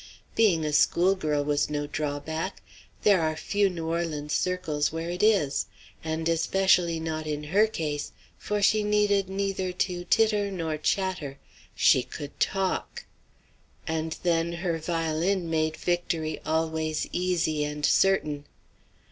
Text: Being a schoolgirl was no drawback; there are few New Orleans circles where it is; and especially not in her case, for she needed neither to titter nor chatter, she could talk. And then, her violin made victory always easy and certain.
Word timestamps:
Being 0.33 0.65
a 0.65 0.73
schoolgirl 0.73 1.43
was 1.43 1.69
no 1.69 1.85
drawback; 1.85 2.63
there 3.03 3.21
are 3.21 3.35
few 3.35 3.69
New 3.69 3.85
Orleans 3.87 4.33
circles 4.33 4.91
where 4.91 5.11
it 5.11 5.21
is; 5.21 5.67
and 6.03 6.27
especially 6.27 6.99
not 6.99 7.27
in 7.27 7.43
her 7.43 7.67
case, 7.67 8.11
for 8.39 8.63
she 8.63 8.81
needed 8.83 9.29
neither 9.29 9.71
to 9.71 10.03
titter 10.05 10.49
nor 10.49 10.77
chatter, 10.77 11.37
she 11.75 12.01
could 12.01 12.39
talk. 12.39 13.05
And 13.85 14.17
then, 14.23 14.53
her 14.53 14.79
violin 14.79 15.51
made 15.51 15.77
victory 15.77 16.41
always 16.47 17.07
easy 17.11 17.63
and 17.63 17.85
certain. 17.85 18.45